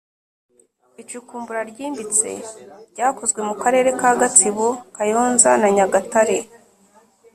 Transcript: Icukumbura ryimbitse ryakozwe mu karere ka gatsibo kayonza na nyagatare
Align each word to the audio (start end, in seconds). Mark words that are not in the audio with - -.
Icukumbura 1.01 1.61
ryimbitse 1.71 2.29
ryakozwe 2.91 3.39
mu 3.47 3.55
karere 3.61 3.89
ka 3.99 4.11
gatsibo 4.21 4.67
kayonza 4.95 5.49
na 5.61 5.67
nyagatare 5.75 6.37